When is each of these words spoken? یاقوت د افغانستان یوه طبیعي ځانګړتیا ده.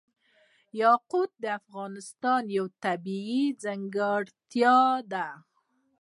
یاقوت 0.81 1.31
د 1.43 1.45
افغانستان 1.59 2.43
یوه 2.57 2.71
طبیعي 2.85 3.43
ځانګړتیا 3.63 4.79
ده. 5.11 5.27